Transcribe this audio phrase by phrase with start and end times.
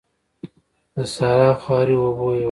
[0.93, 2.39] د سارا خواري اوبو يوړه.